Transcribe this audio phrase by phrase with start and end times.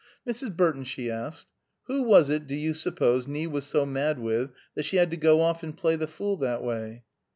[0.27, 0.57] "Mrs.
[0.57, 1.45] Burton," she asked,
[1.83, 5.15] "who was it do you suppose Nie was so mad with that she had to
[5.17, 7.03] go off and play the fool, that way?"